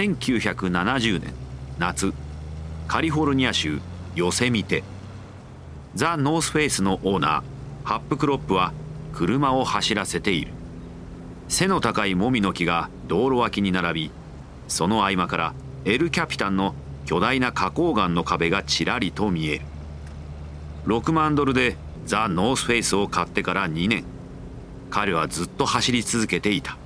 [0.00, 1.34] 1970年
[1.78, 2.14] 夏
[2.88, 3.80] カリフォルニア州
[4.14, 4.82] ヨセミテ。
[5.94, 8.72] ザ・ノースフェイスのオーナーハップクロップは
[9.12, 10.52] 車を走らせている。
[11.48, 14.10] 背の高いモミの木が道路脇に並び
[14.68, 19.64] その合間からエル・キャピタンの巨大な花崗岩の壁がちらりと見える。
[20.86, 21.76] 6万ドルで
[22.06, 24.04] ザ・ノースフェイスを買ってから2年。
[24.88, 26.78] 彼はずっと走り続けていた。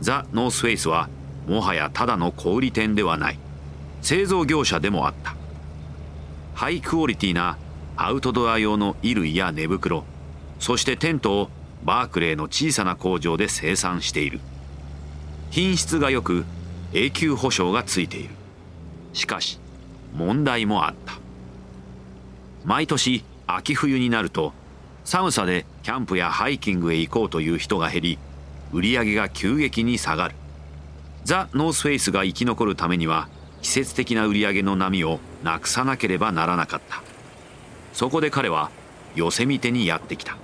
[0.00, 1.08] ザ・ノースフェイスは
[1.46, 3.38] もはやただの小売店ではない。
[4.02, 5.34] 製造業者でもあった。
[6.54, 7.58] ハイクオリティな
[7.96, 10.04] アウトドア用の衣類や寝袋
[10.58, 11.50] そしてテントを
[11.84, 14.40] バークレーの小さな工場で生産している。
[15.50, 16.44] 品質が良く
[16.92, 18.30] 永久保証がついている。
[19.12, 19.60] しかし
[20.14, 21.14] 問題もあった。
[22.64, 24.52] 毎年秋冬になると
[25.04, 28.18] 寒さでキャンプやハイキングへ行こうという人が減り
[28.72, 30.34] 売り上げが急激に下がる。
[31.26, 33.28] ザ・ノースフェイスが生き残るためには
[33.60, 37.02] 季節的な売り上げの波をなくさなければならなかった。
[37.92, 38.70] そこで彼は
[39.16, 40.36] ヨセミテにやってきた。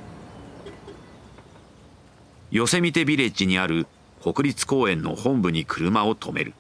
[2.51, 3.87] ヨセミテビレッジにある
[4.25, 6.53] 国立公園の本部に車を止める。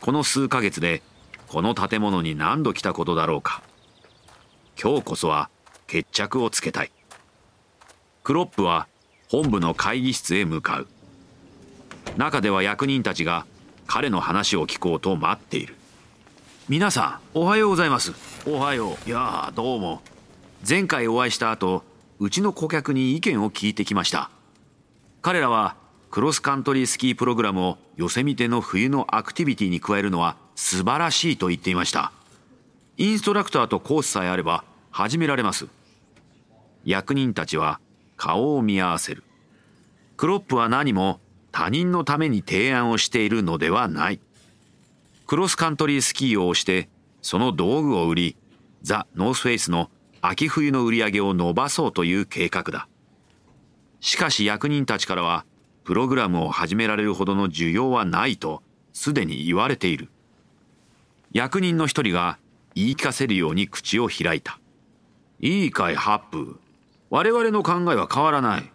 [0.00, 1.00] この数ヶ月で
[1.46, 3.62] この建物に何度来たことだろうか。
[4.76, 5.48] 今日こそは
[5.86, 6.90] 決着をつけたい。
[8.24, 8.88] クロップは
[9.28, 10.88] 本部の会議室へ向かう。
[12.16, 13.46] 中では役人たちが
[13.86, 15.76] 彼の話を聞こうと待っている。
[16.68, 18.12] 皆さんおはようございます。
[18.46, 19.08] おはよう。
[19.08, 20.02] いやどうも。
[20.68, 21.82] 前回お会いした後
[22.20, 24.30] うちの顧客に意見を聞いてきました。
[25.22, 25.76] 彼らは
[26.10, 32.12] クロスカントリースキープログラムをヨセミテの冬のアクティビティに加えるのは素晴らしいと言っていました。
[32.98, 35.66] インストラクターとコースさえあれば始められます。
[36.84, 37.80] 役人たちは
[38.18, 39.24] 顔を見合わせる。
[40.18, 41.18] クロップは何も
[41.52, 44.20] 他人のために提案をしているのではない。
[45.26, 46.88] クロスカントリースキーを押して
[47.20, 48.36] その道具を売り
[48.82, 52.88] ザ・ノースフェイスの秋冬の売り上げを伸ばそうという計画だ。
[54.00, 55.44] しかし役人たちからは
[55.84, 58.62] プログラムを始められるほどの需要はないと
[58.92, 60.08] すでに言われている。
[61.32, 62.38] 役人の一人が
[62.74, 64.58] 言い聞かせるように口を開いた。
[65.40, 66.58] いいかいハップ
[67.10, 68.72] 我々の考えは変わらない。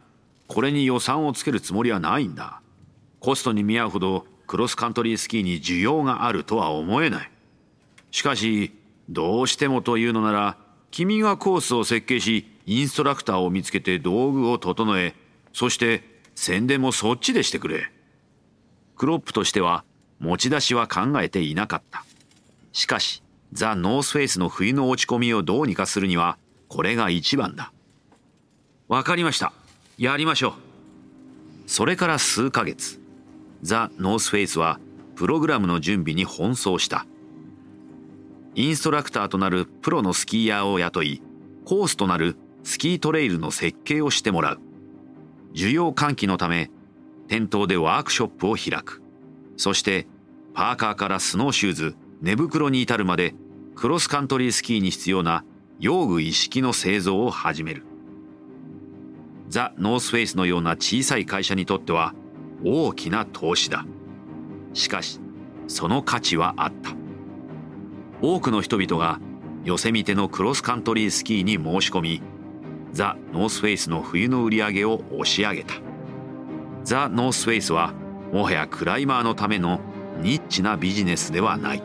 [0.48, 2.62] これに予算をつけるつもりはないんだ。
[3.20, 7.32] コストに見合うほどクロスカントリースキーに需要があるとは思えない。
[8.12, 8.72] しかし
[9.10, 10.58] どうしてもというのなら
[10.92, 15.16] 君がコースを設計しインストラクターを見つけて道具を整え
[15.54, 16.04] そして
[16.36, 17.92] 宣伝もそっちでしてくれ。
[18.96, 19.84] クロップとしては
[20.20, 22.06] 持ち出しは考えていなかった。
[22.72, 23.24] しかし
[23.54, 27.72] ザ・ノースフェイスの冬の落ち込みをどうにかするにはこれが一番だ。
[28.88, 29.52] わかりました。
[29.98, 30.54] やりましょう。
[31.68, 33.06] それから数ヶ月。
[33.62, 34.79] ザ・ノースフェイスは
[35.16, 37.06] プログラムの準備に奔走した。
[38.56, 41.22] インストラクターとなるプロのスキーヤーを雇い
[41.66, 44.59] コースとなるスキートレイルの設計をしてもらう。
[45.53, 46.69] 需要喚起のため
[47.28, 49.01] 店頭でワークショップを開く。
[49.57, 50.07] そして
[50.53, 53.35] パーカーからスノーシューズ寝袋に至るまで
[53.75, 55.44] クロスカントリースキーに必要な
[55.79, 57.84] 用具一式の製造を始める。
[59.50, 62.13] ザ・ノースフェイスのような小さい会社にとっては
[62.63, 63.85] 大きな投資だ。
[64.73, 65.19] しかし
[65.68, 66.91] その価値はあった。
[68.22, 69.19] 多くの人々が
[69.63, 72.22] ヨセミテのクロスカントリースキーに申し込み
[72.94, 75.75] ザ・ノースフェイスの冬の売り上げを押し上げた。
[76.84, 77.94] ザ・ノースフェイスは
[78.31, 79.79] もはやクライマーのための
[80.22, 81.84] ニッチなビジネスではない。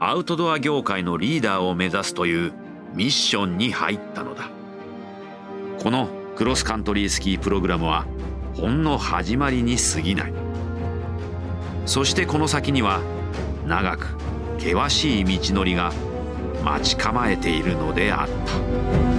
[0.00, 2.52] アウトドア業界のリーダーを目指すという
[2.94, 4.50] ミッションに入ったのだ。
[5.78, 8.06] このクロスカントリースキープログラムは
[8.54, 10.32] ほんの始まりに過ぎない。
[11.86, 13.00] そしてこの先には
[13.66, 14.06] 長く
[14.58, 15.92] 険しい道のりが
[16.64, 19.12] 待ち構えているのであった。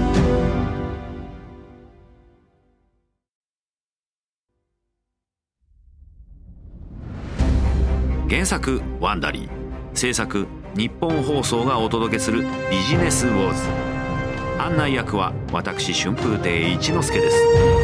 [8.30, 9.50] 原作「ワンダリー」
[9.94, 12.42] 制作日本放送がお届けする
[12.72, 13.62] 「ビジネスウォーズ」
[14.60, 17.83] 案内役は私春風亭一之輔です。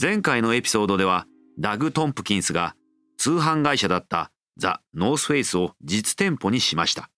[0.00, 1.26] 前回のエピソードでは
[1.58, 2.74] ダグ・トンプキンスが
[3.18, 7.10] 通販会社だったザ・ノースフェイスを実店舗にしました。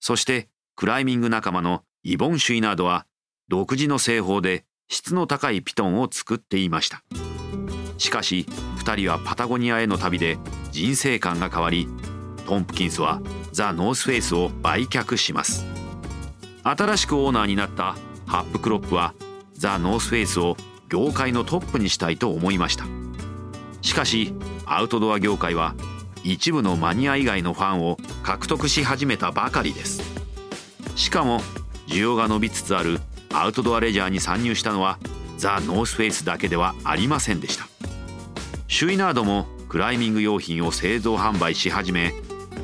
[0.00, 3.06] そしてクライミング仲間のイボン・シュイナードは
[3.48, 7.04] 独自の製法で質の高いピトンを作っていました。
[7.96, 8.46] しかし
[8.78, 10.38] 2人はパタゴニアへの旅で
[10.72, 11.86] 人生観が変わり
[12.46, 13.20] トンプキンスは
[13.52, 15.66] ザ・ノースフェイスを売却します
[16.64, 17.94] 新しくオーナーになった
[18.26, 19.14] ハップクロップは
[19.52, 20.56] ザ・ノースフェイスを
[20.90, 22.84] 業界のトップにしたいと思いました。
[23.80, 24.34] しかし
[24.66, 25.74] アウトドア業界は
[26.22, 30.02] 一部のマニア以外のファンを獲得し始めたばかりです。
[30.96, 31.40] しかも
[31.86, 33.00] 需要が伸びつつある
[33.32, 34.98] アウトドアレジャーに参入したのは
[35.38, 37.68] ザ・ノースフェイスだけではありませんでした。
[38.66, 42.12] シュイナードもクライミング用品を製造販売し始め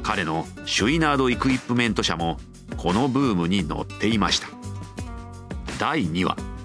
[0.02, 2.38] 彼のシュイナードイクイプメント社も
[2.76, 4.48] このブームに乗っていました。
[5.78, 6.55] 第2話。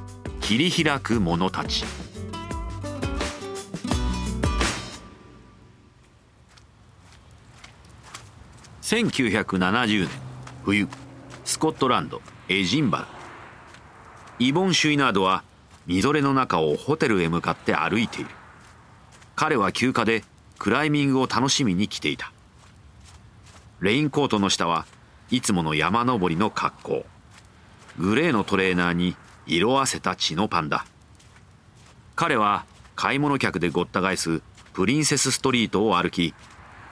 [0.42, 1.86] 切り開く者たち。
[8.82, 10.10] 1970年
[10.66, 10.88] 冬
[11.46, 13.00] スコットランドエジンバ
[14.40, 14.46] ル。
[14.46, 15.44] イボン・シュイナードは
[15.88, 18.30] みぞれの中をホテルへ向かって歩いている。
[19.36, 20.24] 彼は休暇で
[20.58, 22.34] クライミングを楽しみに来ていた。
[23.80, 24.86] レインコートの下は
[25.30, 27.06] いつもの山登りの格好。
[27.98, 29.16] グレーのトレーナーに
[29.48, 30.86] 色あせた血のパンダ
[32.16, 32.66] 彼は
[32.96, 34.42] 買い物客でごった返す
[34.74, 36.34] プリンセスストリートを歩き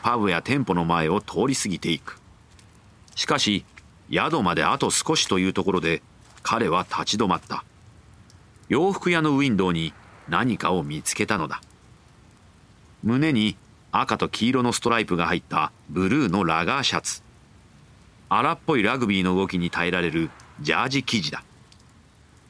[0.02, 2.20] パブや店舗の前を通り過ぎていく。
[3.16, 3.66] しかし
[4.12, 6.02] 宿まであと少しというところで
[6.42, 7.64] 彼は立ち止まった。
[8.70, 9.94] 洋服屋のウィンドウに
[10.28, 11.62] 何かを見つけたのだ。
[13.04, 13.56] 胸に
[13.92, 17.24] 赤と黄色のストライプが入ったブルーのラガーシャツ。
[18.30, 20.30] 荒っぽいラグビーの動きに耐えられる
[20.62, 21.44] ジャージ生地だ。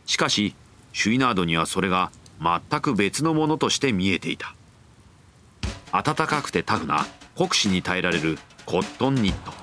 [0.09, 0.55] しかし
[0.91, 2.11] シュイナードにはそれが
[2.41, 4.55] 全く別のものとして見えていた。
[5.91, 9.53] 暖かくてタフな酷使に耐えられるコットンニット。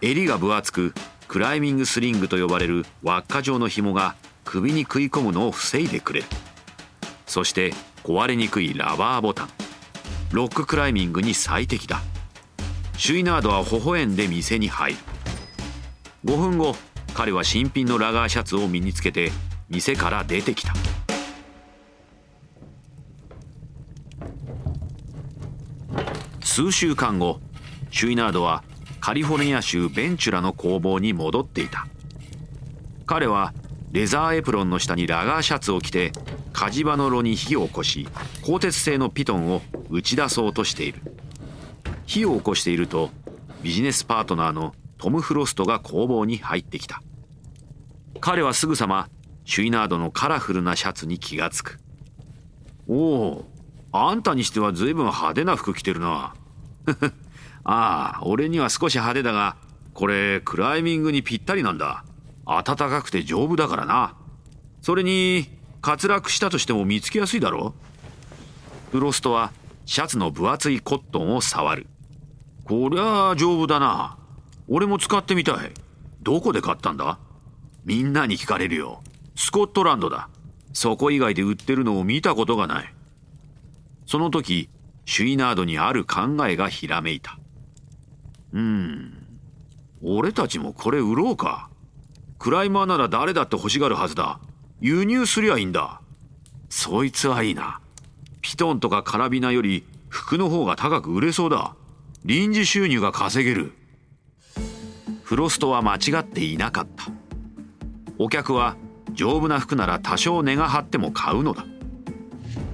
[0.00, 0.94] 襟が分厚く
[1.28, 6.26] クライミングスリングと呼ばれる輪っか状の紐が首に食い込むのを防いでくれる。
[7.28, 7.72] そして
[8.02, 9.48] 壊れにくいラバーボタン。
[10.32, 12.02] ロッククライミングに最適だ。
[12.96, 14.98] シュイナードは微笑んで店に入る。
[16.24, 16.74] 5分後
[17.14, 19.30] 彼は新品のラガーシャツを身につけて
[19.70, 20.74] 店から出てきた。
[26.42, 27.40] 数週間後
[27.92, 28.64] シュイナードは
[28.98, 31.86] カリフォルニア州ベンチュラの工房に戻っていた。
[33.06, 33.54] 彼は
[33.92, 36.10] レザーエプロンの下にラガーシャツを着て
[36.52, 38.08] 火事場の炉に火を起こし
[38.42, 41.00] 鋼鉄製のピトンを打ち出そうとしている。
[42.06, 43.10] 火を起こしていると
[43.62, 47.02] ビジネスパートナーのトム・フロストが工房に入ってきた。
[48.20, 49.08] 彼はすぐさま
[49.50, 51.80] シュイナードのカラフルなシャツに気がつく。
[52.86, 53.50] おお
[53.90, 56.34] あんたにしては随分派手な服着てるな。
[57.64, 59.56] ああ俺には少し派手だが
[59.92, 62.04] これクライミングにぴったりなんだ。
[62.46, 64.14] 暖かくて丈夫だからな。
[64.82, 65.50] それに
[65.84, 67.74] 滑落したとしても見つけやすいだろ。
[68.92, 69.50] フロストは
[69.84, 71.88] シャツの分厚いコットンを触る。
[72.62, 74.16] こりゃあ丈夫だな。
[74.68, 75.72] 俺も使ってみたい。
[76.22, 77.18] どこで買ったんだ？
[77.84, 79.02] みんなに聞かれるよ。
[79.42, 80.28] スコットランドだ。
[80.74, 82.94] そこ以外で売ってるのを見たことがない。
[84.04, 84.68] その時
[85.06, 87.38] シュイナードにある考えがひらめいた。
[88.52, 89.26] うん。
[90.02, 91.70] 俺たちもこれ売ろうか。
[92.38, 94.40] クライマーなら誰だって欲しがるはずだ。
[94.78, 96.02] 輸入すりゃいいんだ。
[96.68, 97.80] そいつはいいな。
[98.42, 101.74] ピトンとかカラビナより服の方が高く売れそうだ。
[102.26, 103.72] 臨時収入が稼げる。
[105.22, 107.06] フロストは間違っていなかった。
[108.18, 108.76] お客は
[109.14, 111.64] 丈夫な服なら多少値が張っても買うのだ。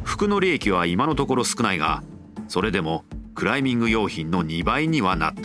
[0.04, 2.02] 服の利益は今のところ少ないが
[2.48, 5.42] それでもクライミング用品の2倍にはなった。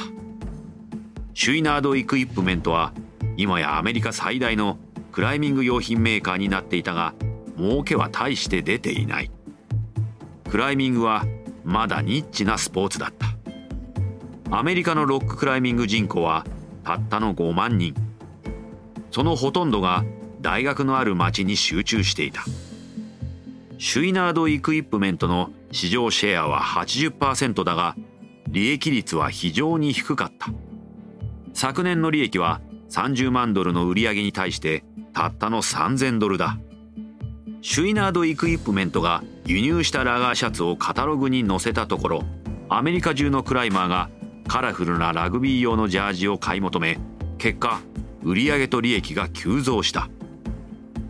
[1.34, 2.94] シュイナード・イクイップメントは
[3.38, 4.78] 今やアメリカ最大の
[5.12, 7.14] クライミング用品メーカーになっていたが
[7.58, 9.32] 儲けは大して出ていない。
[10.50, 11.26] クライミングは
[11.64, 13.28] まだニッチなスポーツだった。
[14.56, 16.46] アメリカのロッククライミング人口は
[16.84, 17.96] たったの5万人。
[19.12, 20.04] そのほとんどが
[20.42, 22.44] 大学のある町に集中していた。
[23.78, 27.96] シュイナード・イクイップメントの市場シェアは80%だが
[28.48, 30.50] 利益率は非常に低かった。
[31.54, 34.84] 昨年の利益は30万ドルの売り上げに対して
[35.14, 36.58] たったの3000ドルだ。
[37.62, 42.24] シュイナード・イクイップメントが輸入したラガーシャツをカタログに載せたところ
[42.70, 44.10] アメリカ中のクライマーが
[44.48, 47.00] カラフルなラグビー用のジャージを買い求め
[47.38, 47.82] 結果
[48.24, 50.10] 売上と利益が急増した。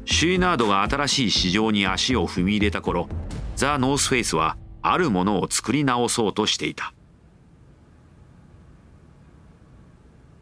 [0.05, 3.07] シュイナードが新しい市場に足を踏み入れた頃
[3.55, 6.93] ザ・ノースフェイスはあるものを作り直そうとしていた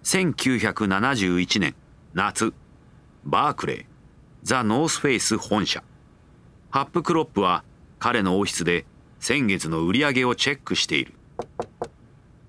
[0.04, 1.75] 1971年
[2.13, 2.54] 夏
[3.25, 3.86] バークレー
[4.44, 5.84] ザ・ノースフェイス本社
[6.72, 7.63] ハップクロップは
[8.00, 8.86] 彼のオフィスで
[9.20, 11.13] 先月の売り上げをチェックしている。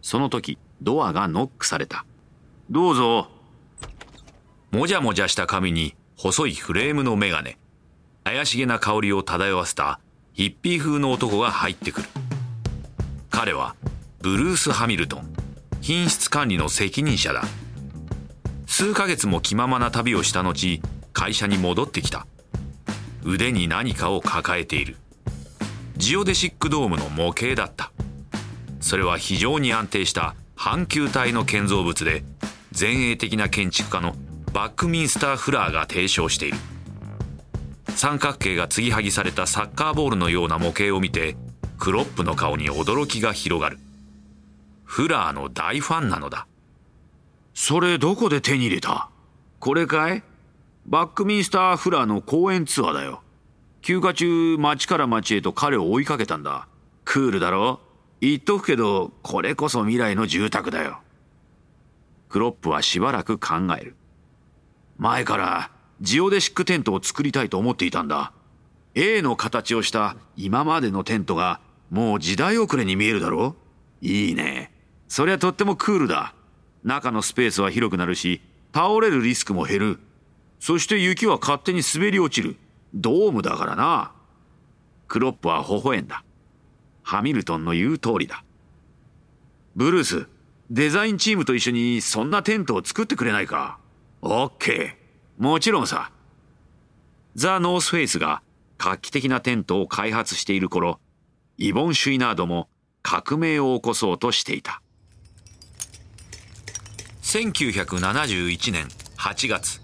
[0.02, 2.06] その時、ドアがノックされた。
[2.70, 3.28] どうぞ。
[4.70, 7.56] もじゃもじゃした髪に細いフレームのメガネ。
[8.24, 10.00] 怪しげな香りを漂わせた
[10.34, 12.08] ヒッピー風の男が入ってくる。
[13.30, 13.74] 彼は
[14.20, 15.32] ブルース・ハミルトン、
[15.80, 17.44] 品質管理の責任者だ。
[18.66, 20.82] 数ヶ月も気ままな旅をした後、
[21.14, 22.26] 会社に戻ってきた。
[23.24, 24.98] 腕に何かを抱えている。
[25.96, 27.92] ジオデシックドームの模型だった。
[28.82, 32.24] それは非常に安定した半球体の建造物で、
[32.78, 34.14] 前衛的な建築家の
[34.52, 36.58] バックミンスター・フラーが提唱している。
[37.94, 41.36] 三角形が継ぎはぎされたサッカーボールのような模型を見て、
[41.78, 43.78] クロップの顔に驚きが広がる。
[44.84, 46.48] フラーの大ファンなのだ。
[47.54, 49.08] それどこで手に入れた？
[49.60, 50.22] これかい？
[50.86, 53.22] バックミンスター・フラーの公演ツアーだよ。
[53.82, 56.66] 休暇中、町から町へと彼を追いかけたんだ。
[57.04, 57.80] クールだろ？
[58.20, 61.00] 言っとくけど、これこそ未来の住宅だよ。
[62.28, 63.96] クロップはしばらく考える。
[65.00, 65.70] 前から
[66.02, 68.34] ジオデシックテントを作りたいと思っていたんだ。
[68.94, 73.56] A の形をした今までのテントがもう時代遅れに見えるだろ
[74.02, 74.70] いいね。
[75.08, 76.34] そりゃとってもクールだ。
[76.84, 78.42] 中のスペースは広くなるし、
[78.74, 80.00] 倒れるリスクも減る。
[80.58, 82.56] そして雪は勝手に滑り落ちる。
[82.92, 84.12] ドームだからな。
[85.08, 86.24] クロップは微笑んだ。
[87.02, 88.44] ハミルトンの言う通りだ。
[89.74, 90.26] ブルース、
[90.70, 93.78] デザインチームと一緒にそんなテントを作ってくれないか？
[94.22, 95.42] オッケー。
[95.42, 96.12] もちろんさ。
[97.36, 98.42] ザ・ノースフェイスが
[98.76, 101.00] 画期的なテントを開発している頃、
[101.56, 102.68] イボン・シュイナードも
[103.00, 104.82] 革命を起こそうとしていた。
[107.22, 109.80] 1971年8月、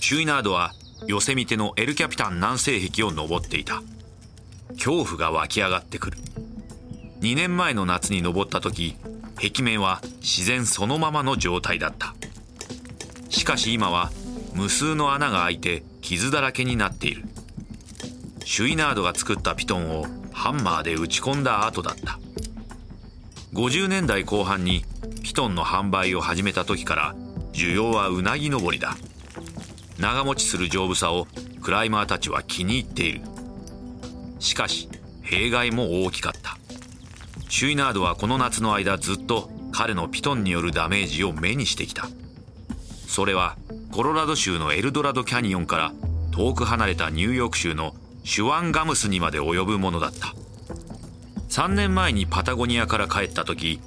[0.00, 0.72] シュイナードは
[1.06, 3.84] ヨセミテのエルキャピタン南西壁を登っていた。
[4.70, 6.18] 恐怖が湧き上がってくる。
[7.20, 8.96] 2年前の夏に登った時、
[9.36, 12.16] 壁面は自然そのままの状態だった。
[13.36, 14.10] しかし今は
[14.54, 17.24] 無数の穴が開いて傷だらけになっている。
[18.46, 22.18] シュイナードが作ったピトンをハンマーで打ち込んだ後だった。
[23.52, 24.86] 50年代後半に
[25.22, 27.14] ピトンの販売を始めた時から
[27.52, 28.96] 需要はうなぎ登りだ。
[29.98, 31.26] 長持ちする丈夫さを
[31.60, 33.20] クライマーたちは気に入っている。
[34.38, 34.88] しかし
[35.20, 36.56] 弊害も大きかった。
[37.50, 42.08] シュイナードはこの夏の間ずっと彼のピトンによるダメージを目にしてきた。
[43.06, 43.56] それは
[43.92, 45.92] コロラド州のエルドラドキャニオンから
[46.32, 47.94] 遠く離れたニューヨーク州の
[48.24, 50.34] シュワンガムスにまで及ぶものだった。
[51.48, 53.80] 3年前にパタゴニアから帰った時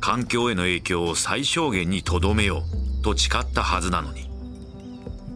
[0.00, 2.62] 環境への影響を最小限にとどめよ
[3.00, 4.30] うと誓ったはずなのに。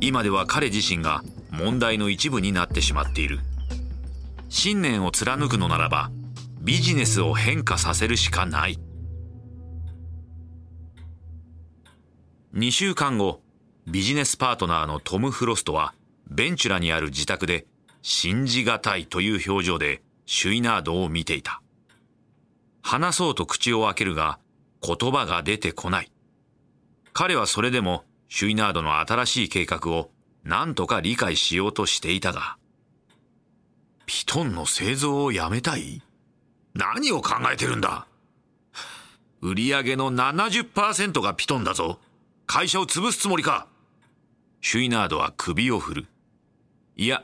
[0.01, 3.41] 今では彼自身が問題の一部になってしまっている。
[4.49, 6.11] 信念を貫くのならば
[6.61, 8.79] ビジネスを変化させるしかない。
[12.55, 13.43] 2週間後
[13.87, 15.95] ビジネスパートナーのトム・フロストは、
[16.29, 17.67] ベンチュラにある自宅で、
[18.03, 21.63] 信じがたいという表情で、シュイナードを見ていた。
[22.83, 24.39] 話そうと口を開けるが、
[24.83, 26.13] 言葉が出てこない。
[27.13, 30.11] 彼はそれでも、シュイナードの新しい計画を、
[30.45, 32.57] 何とか理解しようとしていたが、
[34.07, 36.03] ピトンの製造をやめたい？
[36.75, 38.07] 何を考えてるんだ？
[39.41, 42.01] 売上の70%がピトンだぞ。
[42.53, 43.69] 会社を潰すつもりか
[44.61, 46.07] シュイナードは首を振る。
[46.97, 47.23] いや、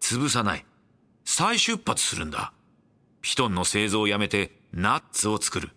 [0.00, 0.64] 潰さない。
[1.26, 2.54] 再出発するんだ。
[3.20, 5.72] ピトンの製造をやめてナッツを作る。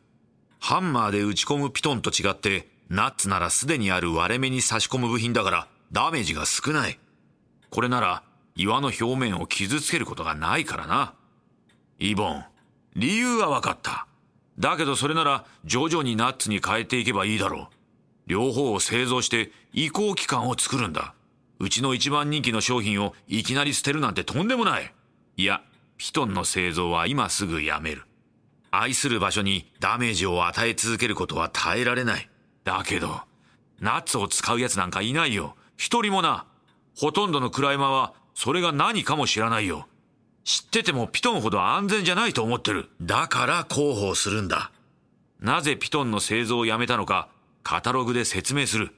[0.62, 6.98] ハンマーで打ち込むピトンと違って、ナッツならすでにある割れ目に差し込む部品だからダメージが少ない。
[7.72, 8.24] これなら
[8.56, 11.16] 岩の表面を傷つけることがないからな。
[12.00, 12.46] イボン、
[12.96, 14.08] 理由は分かった。
[14.58, 17.76] だけどそれなら徐々にナッツに変えていけばいいだろう。
[18.28, 21.14] 両方を製造して移行期間を作るんだ。
[21.60, 24.94] うちの一番人気の商品をいきなり捨てるなんてとんでもない。
[25.38, 25.62] いや、
[25.98, 28.04] ピトンの製造は今すぐやめる。
[28.72, 32.30] 愛する場所にダメージを与え続けることは耐えられない。
[32.64, 33.22] だけど、
[33.80, 35.56] ナッツを使う奴なんかいないよ。
[35.78, 36.46] 一人もな。
[36.98, 39.88] ほとんどのクライマーはそれが何かも知らないよ。
[40.44, 42.90] 知っててもピトンほど安全じゃないと思ってる。
[43.02, 44.72] だから広報するんだ。
[45.40, 47.30] なぜピトンの製造をやめたのか
[47.66, 48.92] カタログで説明する。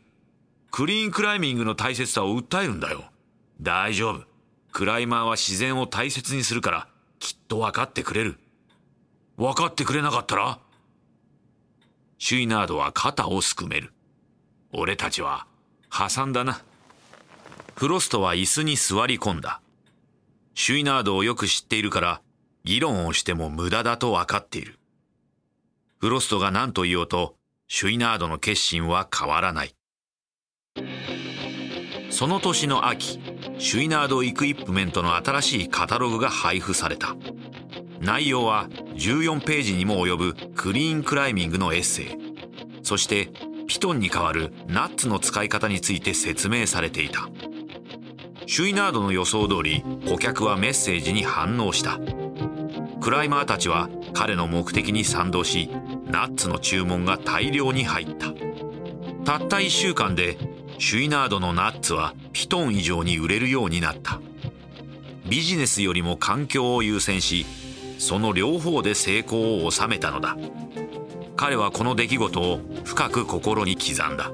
[0.71, 3.05] クリーンクライミングの大切さを訴えるんだよ。
[3.61, 4.25] 大丈夫。
[4.73, 8.37] クライマーは自然を大切にするから、きっと分かってくれる。
[9.37, 10.59] 分かってくれなかったら
[12.19, 13.93] シュイナードは肩をすくめる。
[14.73, 15.47] 俺たちは、
[15.87, 16.61] 破産だな。
[17.77, 19.61] フロストは椅子に座り込んだ。
[20.55, 22.21] シュイナードをよく知っているから、
[22.65, 24.77] 議論をしても無駄だと分かっている。
[25.99, 27.36] フロストが何と言おうと、
[27.69, 29.75] シュイナードの決心は変わらない。
[32.09, 33.19] その年の秋、
[33.59, 37.15] シュイナード・イクイップメントの新しいカタログが配布された。
[37.99, 42.07] 内容は14ページにも及ぶクリーンクライミングのエッセイ。
[42.83, 43.29] そして
[43.67, 47.27] ピトンに代わるナッツの使い方について説明されていた。
[48.45, 51.99] シュイナードの予想通り顧客はメッセージに反応した。
[53.01, 55.69] クライマーたちは彼の目的に賛同し、
[56.05, 58.27] ナッツの注文が大量に入った。
[59.25, 60.37] たった1週間で
[60.77, 64.19] シュイナードのナッツはピトン以上に売れるようになった。
[65.29, 67.45] ビジネスよりも環境を優先し、
[67.97, 70.37] その両方で成功を収めたのだ
[71.35, 74.31] 彼はこの出来事を深く心に刻んだ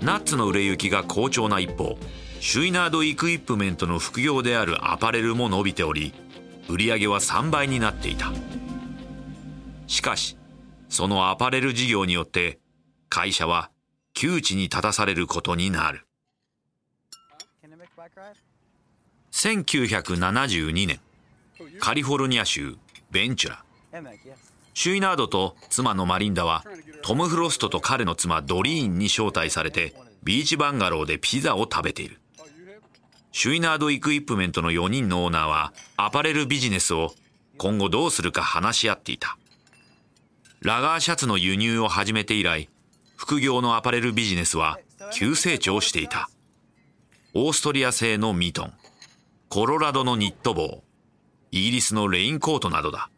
[0.00, 1.96] ナッツの売れ行きが好調な一方
[2.40, 6.12] シュイナード・イクイップメントの副業であるアパレルも伸びており
[6.72, 8.32] 売り上げは3倍になっていた。
[9.86, 10.38] しかし
[10.88, 12.60] そのアパレル事業によって
[13.10, 13.70] 会社は
[14.14, 16.06] 窮地に立たされることになる。
[19.32, 20.98] 1972年
[21.78, 22.76] カリフォルニア州
[23.10, 23.64] ベンチュラ。
[24.72, 26.64] シュイナードと妻のマリンダは
[27.02, 32.21] トム・フロストと彼の妻ドリーンに招待されてビーチバンガローでピザを食べている。
[33.32, 37.14] シュイナード・イクイップメントの4人のオーナーはアパレルビジネスを
[37.58, 39.36] 今後どうするか話し合っていた
[40.60, 42.68] ラガーシャツの輸入を始めて以来
[43.16, 44.78] 副業のアパレルビジネスは
[45.12, 46.28] 急成長していた
[47.34, 48.72] オーストリア製のミトン
[49.48, 50.82] コロラドのニット帽
[51.54, 53.10] イギリスのレインコートなどだ。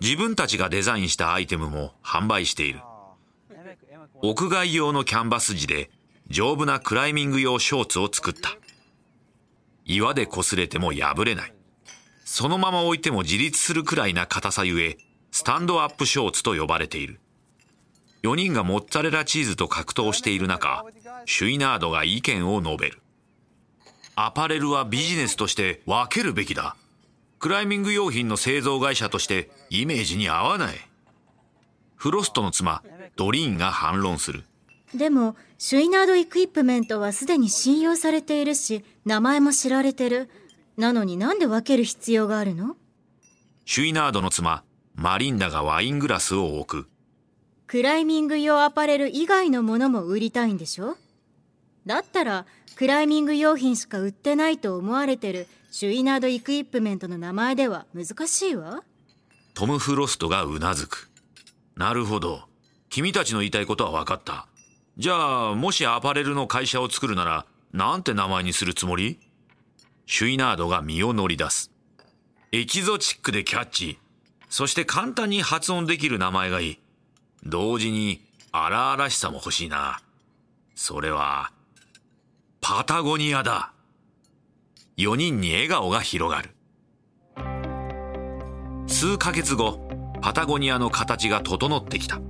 [0.00, 2.80] 自分たちがデザインしたアイテムも販売している。
[4.22, 5.90] 屋外用のキャンバス地で
[6.28, 8.56] 丈夫なクライミング用ショーツを作った。
[9.90, 11.54] 岩で擦れても破れない。
[12.24, 14.96] そのまま置いても自立するくらいな硬さゆえ、
[15.32, 17.18] スタンドアップショーツと呼ばれている。
[18.22, 20.84] 4人がモッツァレラチーズと格闘している中、
[21.26, 23.00] シュイナードが意見を述べる。
[24.14, 26.76] アパレルはビジネスとして分けるべきだ。
[27.40, 30.76] クライミング用品の製造会社としてイメージに合わない。
[31.96, 32.84] フロストの妻、
[33.16, 34.44] ドリーンが反論する。
[34.94, 40.28] でも、シュイナード・イクイップメントはすでに信用されているし、名前も知られてる。
[40.76, 42.76] なのになんで分ける必要があるの？
[43.66, 46.88] シュイナードの妻、マリンダがワイングラスを置く。
[47.66, 50.96] クライミング用アパレル以外のものも売りたいんでしょ？
[51.86, 58.82] だったら、クライミング用品しか売ってないと思われてるシュイナード・イクイップメントの名前では難しいわ。
[59.54, 61.10] トム・フロストがうなずく。
[61.76, 62.42] なるほど。
[62.88, 64.48] 君たちの言いたいことは分かった
[65.00, 69.18] じゃあもしアパレルの会社を作るならなんて名前にするつもり？
[70.04, 71.70] シュイナードが身を乗り出す。
[72.52, 73.98] エキゾチックでキャッチ。
[74.50, 76.78] そして簡単に発音できる名前がいい。
[77.46, 78.20] 同時に
[78.52, 80.02] 荒々しさも欲しいな。
[80.74, 81.50] それは
[82.60, 83.72] パタゴニアだ。
[84.98, 86.50] 4人に笑顔が広がる。
[88.86, 89.80] 数ヶ月後
[90.20, 92.20] パタゴニアの形が整ってきた。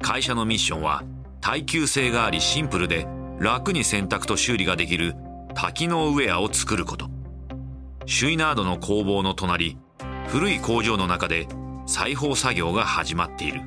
[0.00, 1.04] 会社のミッションは
[1.40, 3.06] 耐久性がありシンプルで
[3.38, 5.14] 楽に洗濯と修理ができる
[5.54, 7.08] 多機能ウェアを作ること。
[8.06, 9.78] シュイナードの工房の隣
[10.28, 11.48] 古い工場の中で
[11.86, 13.62] 裁縫作業が始まっている。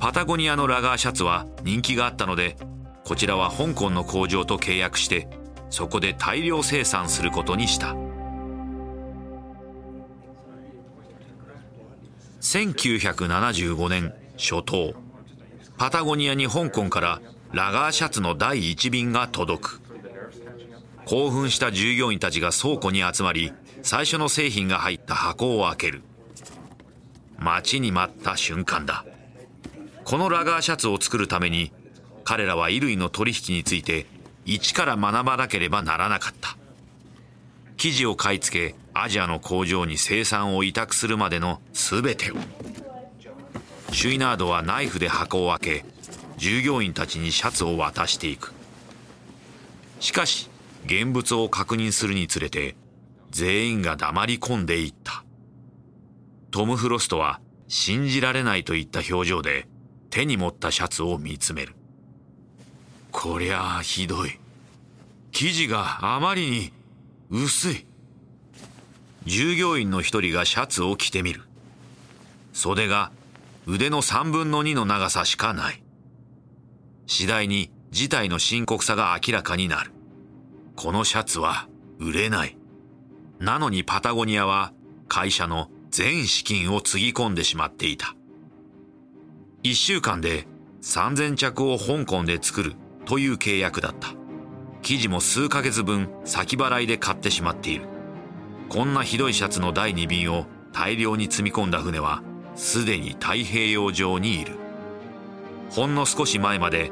[0.00, 2.56] パタゴニアのラガーシャツは人気があったので
[3.04, 5.28] こちらは香港の工場と契約して
[5.70, 7.94] そこで大量生産することにした。
[12.40, 15.07] 1975年初頭。
[15.78, 17.20] パタゴニアに香港から
[17.52, 19.80] ラガーシャツの第1便が届く。
[21.06, 26.02] 興奮した従業員たちが倉庫に集まり最初の製品が入った箱を開ける。
[27.38, 29.04] 待ちに待った瞬間だ。
[30.04, 31.72] このラガーシャツを作るために
[32.24, 34.06] 彼らは衣類の取引について
[34.44, 36.56] 一から学ばなければならなかった。
[37.76, 42.34] 生地を買い付けアジアの工場に生産を委託するまでの全てを。
[43.92, 45.84] シュイナードはナイフで箱を開け
[46.36, 48.52] 従業員たちにシャツを渡していく
[50.00, 50.50] しかし
[50.84, 52.76] 現物を確認するにつれて
[53.30, 55.24] 全員が黙り込んでいった
[56.50, 59.66] トム・フロストは信じられないといった表情で
[60.10, 61.74] 手に持ったシャツを見つめる
[63.10, 64.38] こりゃあひどい。
[65.32, 66.72] 生地があまりに
[67.30, 67.86] 薄い。
[69.24, 71.42] 従業員の一人がシャツを着てみる。
[72.52, 73.10] 袖が
[73.70, 75.84] 腕の三分の二の長さしかない。
[77.06, 79.92] 次第に事態の深刻さが明らかになる。
[80.74, 82.56] このシャツは売れない。
[83.38, 84.72] なのにパタゴニアは
[85.06, 88.16] 会社の全資金をつぎ込んでしまっていた。
[89.64, 90.46] 1週間で
[90.80, 94.14] 3000着を香港で作るという契約だった。
[94.80, 97.84] 生地も数ヶ月分先払いで買ってしまっている。
[98.70, 102.22] こんなひどいシャツの第2便を大量に積み込んだ船は
[102.58, 104.56] すでに太平洋上にいる。
[105.70, 106.90] ほんの少し前まで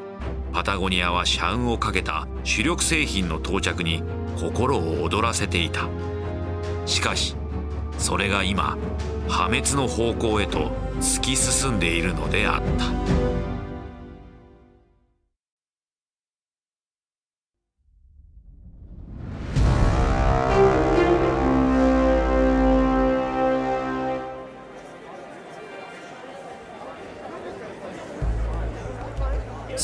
[0.53, 4.03] パタゴニアは社運をかけた主力製品の到着に
[4.39, 5.89] 心を躍らせていた。
[6.87, 7.35] しかし
[7.99, 8.79] それが今
[9.29, 13.56] 破滅の方向へと突き進んでいるのであった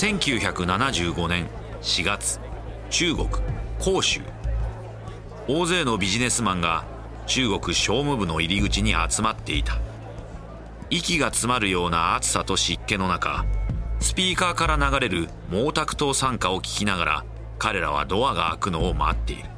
[0.03, 1.49] 1975年
[1.81, 2.41] 4月
[2.91, 3.29] 中国
[3.79, 4.21] 広州。
[5.47, 6.85] 大勢のビジネスマンが
[7.29, 9.79] 中国商務部の入り口に集まっていた。
[10.91, 13.47] 息が詰まるような暑さと湿気の中
[14.01, 17.25] スピーカーから流れる毛沢東参加を聞きながら
[17.61, 19.51] 彼らはドアが開くのを待っている。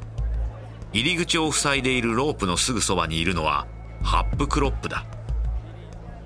[0.93, 3.67] 入り口を塞いでいるロープのすぐそばにいるのは
[4.03, 5.07] ハップクロップだ。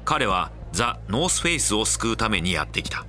[0.05, 3.07] 彼はザ・ノースフェイスを救うためにやってきた。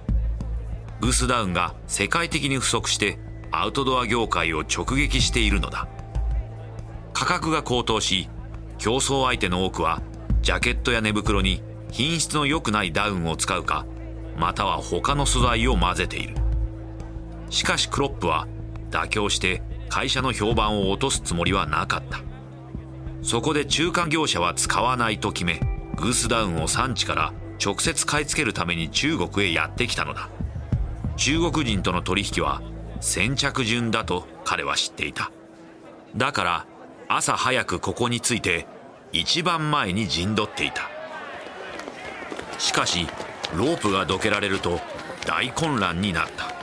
[0.99, 3.19] グースダウンが世界的に不足して
[3.51, 5.88] アウトドア業界を直撃しているのだ。
[7.13, 8.29] 価格が高騰し
[8.77, 10.01] 競争相手の多くは
[10.41, 13.85] ジャケットや寝袋に品質の良くないダウンを使うか
[14.38, 16.35] または他の素材を混ぜている。
[17.49, 18.47] しかしクロップは
[18.91, 22.19] 妥協して会社の評判を落とすつもりはなかった。
[23.21, 25.59] そこで中間業者は使わないと決め
[25.95, 27.33] グースダウンを産地から
[27.63, 30.29] 直接買い付けるために中国へやってきたのだ。
[31.19, 32.62] 中国人との取引は
[33.01, 35.32] 先着順だと彼は知っていた。
[36.15, 36.65] だから
[37.10, 38.65] 朝早くここに着いて
[39.12, 40.89] 一番前に陣取っていた。
[42.58, 43.05] しかし
[43.53, 44.79] ロープがどけられると
[45.27, 46.53] 大混乱になった。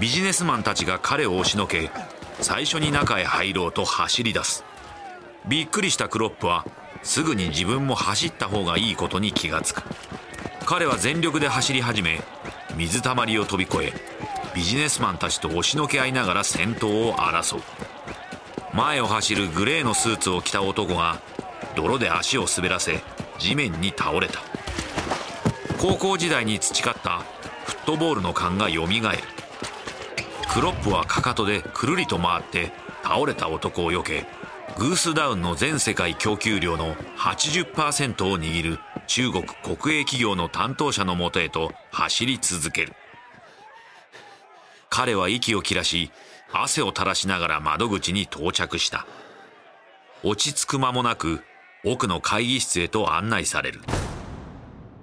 [0.00, 1.92] ビジネスマンたちが彼を押しのけ
[2.40, 4.64] 最初に中へ入ろうと走り出す。
[5.46, 6.66] びっくりしたクロップは
[7.04, 9.84] すぐに自分も走った方がいいことに気がつく。
[10.64, 12.20] 彼は全力で走り始め
[12.76, 13.92] 水たまりを飛び越え
[14.54, 17.62] ビジネスマンたちと押しのけ合いながら先頭を争う。
[18.74, 21.20] 前を走るグレーのスーツを着た男が
[21.74, 23.02] 泥で足を滑らせ
[23.38, 24.40] 地面に倒れた。
[25.78, 27.22] 高校時代に培った
[27.64, 29.22] フットボールの勘がよみがえる。
[30.52, 34.26] クロップはかかとでくるりと回って倒れた男を避け
[34.78, 42.94] グースダウンの全世界供給量の80%を握る中国国営企業の担当者のもとへと走り続ける
[44.90, 46.10] 彼は息を切らし
[46.52, 49.06] 汗を垂らしながら窓口に到着した。
[50.22, 51.42] 落ち着く間もなく
[51.84, 53.80] 奥の会議室へと案内される。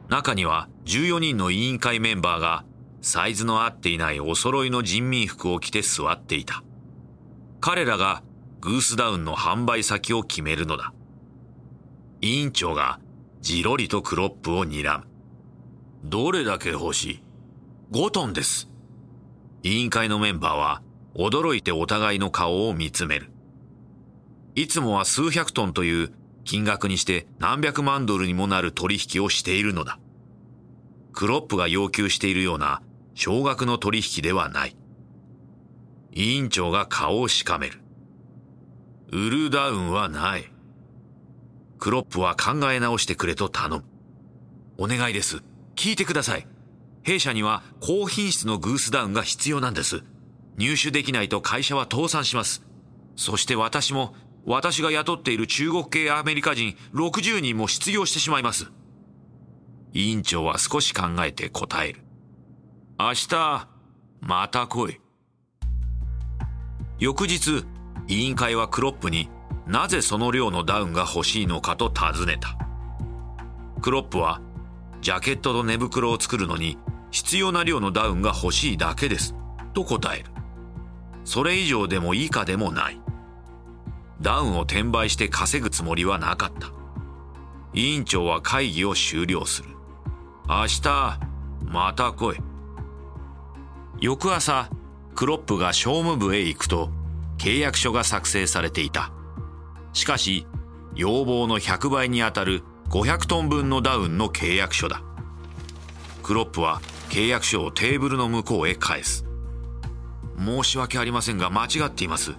[0.09, 2.65] 中には14人の委員会メンバーが
[3.01, 6.63] サイズの合っていないお揃いの人民服を着て座っていた。
[7.59, 8.23] 彼らが
[8.59, 10.93] グースダウンの販売先を決めるのだ。
[12.21, 12.99] 委員長が
[13.43, 15.03] じろりとクロップを睨む。
[16.05, 17.23] どれだけ欲しい
[17.91, 18.69] ?5 トンです。
[19.63, 20.81] 委員会のメンバーは
[21.13, 23.33] 驚いてお互いの顔を見つめる。
[24.55, 26.13] いつもは数百トンという
[26.45, 29.99] 金額にして何百万ドルにもなる取引をしているのだ。
[31.11, 32.81] クロップが要求しているような
[33.13, 34.77] 少額の取引ではない。
[36.13, 37.81] 委員長が顔をしかめる。
[39.11, 40.52] 売るダウンはない。
[41.83, 43.83] クロップは考え直してくれと頼む。
[44.77, 45.43] お願いです。
[45.75, 46.47] 聞いてください。
[47.01, 50.01] 弊社には高品質のグースダウンが必要なんです。
[50.55, 52.63] 入手できないと会社は倒産します。
[53.17, 54.15] そして私も、
[54.45, 58.71] 私が雇っている中国系アメリカ人60人も失業してしまいます。
[59.91, 61.99] 委員長は少し考えて答える。
[62.97, 63.67] 明日、
[64.21, 65.01] また来い。
[66.99, 67.65] 翌日、
[68.07, 69.29] 委員会はクロップに
[69.67, 72.57] なぜその量のダウンが欲しいのかと尋ねた。
[73.81, 74.41] クロップは、
[75.01, 76.77] ジャケットと寝袋を作るのに
[77.11, 79.35] 必要な量のダウンが欲しいだけです。
[79.73, 80.31] と答える。
[81.25, 82.99] それ以上でも以下でもない。
[84.21, 86.71] ダウンを転売して稼ぐつもりはなかった。
[87.73, 89.69] 委員長は会議を終了する。
[90.47, 91.19] 明日、
[91.65, 92.37] また来い。
[93.99, 94.69] 翌朝、
[95.15, 96.89] クロップが商務部へ行くと、
[97.37, 99.12] 契約書が作成されていた。
[99.93, 100.45] しかし、
[100.95, 105.01] 要望の100倍にあたる500トン分のダウンの契約書だ。
[106.21, 109.25] クロップは契約書をテーブルの向こうへ返す。
[110.37, 112.33] 申し訳ありませんが間違っています。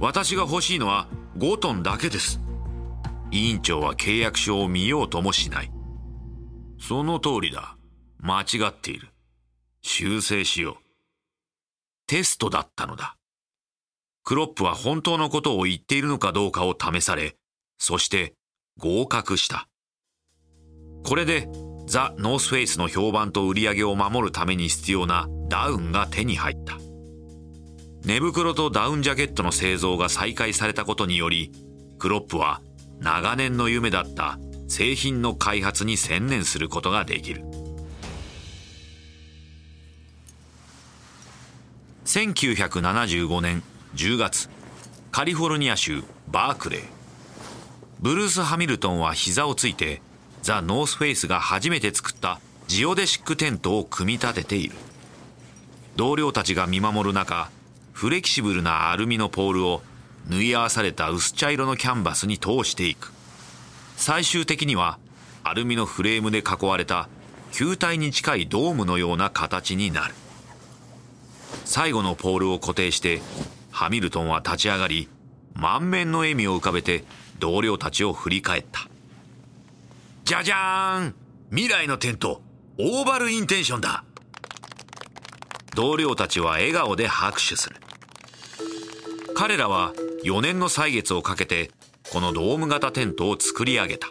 [0.00, 2.40] 私が欲しいのは5トンだけです
[3.30, 5.70] 委員長は契約書を見ようともしない
[6.78, 7.76] その通りだ
[8.18, 9.08] 間違っている
[9.82, 10.76] 修正しよう
[12.06, 13.16] テストだったのだ
[14.24, 17.36] クロップは本当のことを言っているのかどうかを試され
[17.78, 18.34] そして
[18.78, 19.68] 合格した。
[21.04, 21.46] これで
[21.86, 26.78] ザ・ノースフェイスの評判と売り上げを守るために必要なダウンが手に入った。
[28.06, 31.52] 寝袋とダウンジャケットの製造が再開されたことにより
[31.98, 32.62] クロップは
[33.00, 37.44] 長年の夢だった製品の開発に専念することができる。
[42.06, 43.62] 1975年
[43.94, 44.48] 10月
[45.12, 46.82] カリフォルニア州バークレー。
[48.00, 50.02] ブルース・ハミルトンは膝をついて
[50.42, 54.74] ザ・ノースフェイスが初めて作ったジオデシックテントを組み立てている。
[55.94, 57.50] 同僚たちが見守る中
[57.92, 59.80] フレキシブルなアルミのポールを
[60.28, 63.12] 縫い合わされた薄茶色のキャンバスに通していく。
[63.96, 64.98] 最終的には
[65.44, 67.08] アルミのフレームで囲われた
[67.52, 70.14] 球体に近いドームのような形になる。
[71.64, 73.22] 最後のポールを固定して
[73.74, 75.08] ハミルトンは立ち上がり
[75.52, 77.02] 満面の笑みを浮かべて
[77.40, 78.88] 同僚たちを振り返った。
[80.24, 81.14] じゃじゃーん
[81.50, 82.40] 未来のテント
[82.78, 84.04] オーバルインテンションだ！
[85.74, 87.76] 同僚たちは笑顔で拍手する。
[89.34, 91.72] 彼らは4年の歳月をかけて
[92.12, 94.06] このドーム型テントを作り上げた。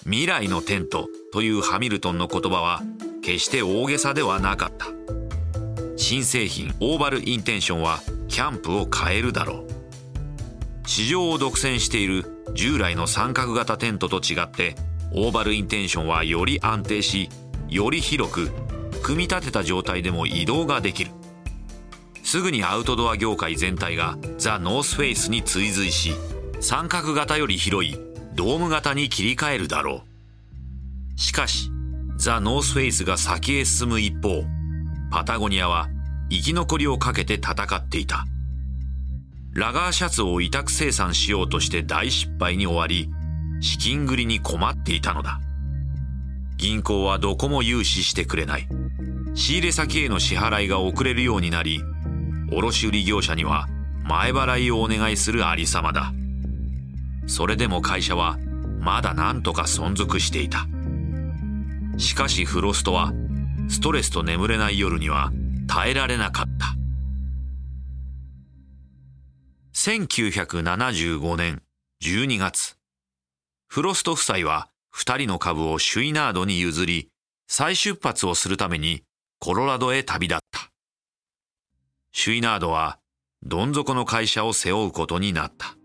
[0.00, 2.82] 未来のテントというハミルトンの言葉は
[3.22, 4.88] 決して大げさではなかった。
[5.96, 9.68] 新製品オーバルインテンションはキャンプを変えるだろう。
[10.86, 14.74] 市場を独占している従来の三角型テントと違って
[15.12, 17.28] オーバルインテンションはより安定し
[17.68, 18.50] より広く
[19.02, 21.10] 組み立てた状態でも移動ができる。
[22.22, 26.12] すぐにアウトドア業界全体がザ・ノースフェイスに追随し
[26.60, 27.96] 三角型より広い
[28.34, 30.02] ドーム型に切り替えるだろ
[31.16, 31.20] う。
[31.20, 31.70] しかし
[32.16, 34.44] ザ・ノースフェイスが先へ進む一方
[35.10, 35.88] パタゴニアは
[36.30, 38.26] 生き残りをかけて戦っていた。
[39.54, 43.10] ラガーシャツを委託生産しようとして大失敗に終わり
[43.60, 45.40] 資金繰りに困っていたのだ。
[46.56, 48.68] 銀行はどこも融資してくれない。
[49.34, 51.80] 仕入れ先への支払いが遅れるようになり
[52.50, 53.68] 卸売業者には
[54.04, 56.12] 前払いをお願いするありさまだ。
[57.26, 58.38] それでも会社は
[58.80, 60.66] まだ何とか存続していた。
[61.98, 63.12] しかしフロストは
[63.68, 65.30] ストレスと眠れない夜には
[65.68, 66.74] 耐えられなかった
[69.74, 71.62] 1975年
[72.02, 72.76] 12月
[73.68, 77.08] フロスト夫妻は二人の株をシュイナードに譲り
[77.46, 79.02] 再出発をするために
[79.38, 80.70] コロラドへ旅立った。
[82.12, 82.98] シュイナードは
[83.44, 85.76] どん底の会社を背負うことになった。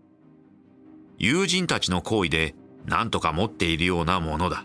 [1.18, 2.54] 友人たちの行為で
[2.86, 4.64] 何とか持っているようなものだ。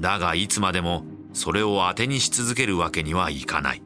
[0.00, 3.82] だがいつまでもそれを当てにし続けるわけにはいかない。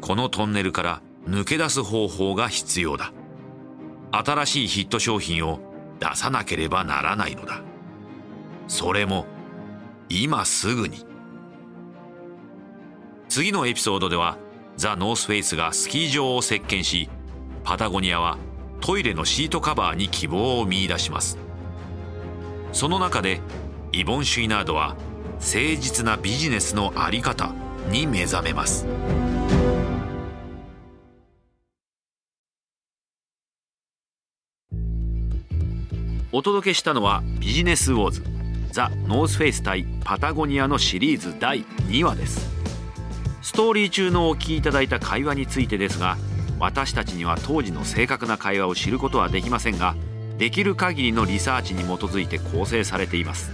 [0.00, 3.12] このトンネルから抜け出す方法が必要だ。
[4.12, 5.60] 新しいヒット商品を
[6.00, 7.62] 出さなければならないのだ。
[8.66, 9.26] それも
[10.08, 11.04] 今すぐに。
[13.28, 14.38] 次のエピソードでは
[14.76, 17.10] ザ・ノースフェイスがスキー場を席巻し
[17.64, 18.38] パタゴニアは
[18.80, 21.36] トイレのシートカバーに希望を見いだします
[22.72, 23.40] その中で
[23.92, 24.96] イボン・シュイナードは
[25.34, 27.52] 誠実なビジネスの在り方
[27.90, 28.86] に目覚めます
[36.30, 38.22] お届けしたのはビジネスウォーズ
[38.70, 42.50] ザ・ノースフェイス対パタゴニアのシリーズ第2話です。
[43.40, 46.18] ストーリー中のお聞きいただいた会話についてですが
[46.60, 49.96] 私たちには当時の正確な会話を知ることはできませんが
[50.36, 53.50] できる限りのリサーチに基づいて構成されています。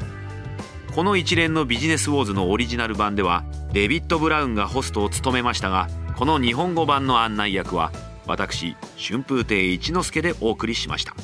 [0.95, 7.93] この一連のビジネスウォーズのオリジナル版ではデビッド・ブラウンがホストを務めましたがこの日本語版の案内役は
[8.27, 11.15] 私春風亭一之輔でお送りしました。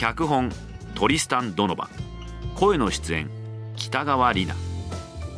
[0.00, 0.50] 脚本
[0.94, 1.90] トリスタン・ドノバ。
[2.56, 3.28] 声の出演
[3.76, 4.58] 北川里奈。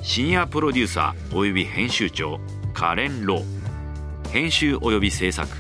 [0.05, 2.39] シニアプロデューサー及び編集長
[2.73, 5.51] カレン・ロー編集及び制作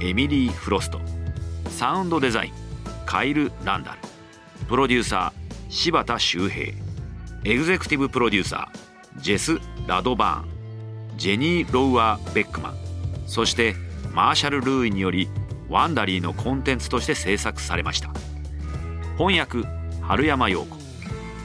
[0.00, 1.00] エミリー・フロスト。
[1.68, 2.52] サウンドデザイン
[3.06, 3.98] カイル・ランダル。
[4.66, 6.72] プロデューサー柴田修平。
[7.44, 11.18] エグゼクティブプロデューサージェス・ラドバーン。
[11.18, 12.74] ジェニー・ロウアー・ベックマン。
[13.28, 13.76] そして
[14.12, 15.28] マーシャル・ルーイにより
[15.68, 18.10] ワンダリーのコンテンツとして制作されました。
[19.20, 19.68] 翻訳
[20.00, 20.78] 春山陽子。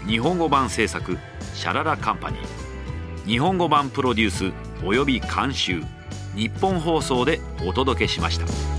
[0.08, 1.18] 日本語版制作
[1.54, 3.28] シャララカンパニー。
[3.28, 4.54] 日本語版プロデュース
[4.86, 5.84] および監修。
[6.38, 8.75] ニッポン放送でお届けしました。